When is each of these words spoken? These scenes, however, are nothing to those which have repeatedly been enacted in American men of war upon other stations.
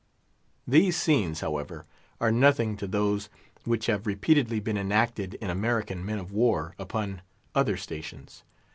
These 0.67 0.97
scenes, 0.97 1.41
however, 1.41 1.85
are 2.19 2.31
nothing 2.31 2.75
to 2.77 2.87
those 2.87 3.29
which 3.65 3.85
have 3.85 4.07
repeatedly 4.07 4.59
been 4.59 4.75
enacted 4.75 5.35
in 5.35 5.51
American 5.51 6.03
men 6.03 6.17
of 6.17 6.31
war 6.31 6.73
upon 6.79 7.21
other 7.53 7.77
stations. 7.77 8.41